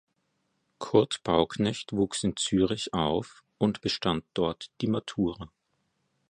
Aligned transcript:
Kurt 0.79 1.21
Bauknecht 1.21 1.93
wuchs 1.93 2.23
in 2.23 2.35
Zürich 2.35 2.91
auf 2.95 3.43
und 3.59 3.81
bestand 3.81 4.25
dort 4.33 4.71
die 4.81 4.87
Matura. 4.87 5.51